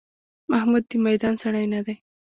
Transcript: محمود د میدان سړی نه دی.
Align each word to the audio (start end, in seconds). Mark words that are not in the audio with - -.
محمود 0.51 0.83
د 0.89 0.93
میدان 1.05 1.35
سړی 1.43 1.65
نه 1.73 1.79
دی. 1.85 1.95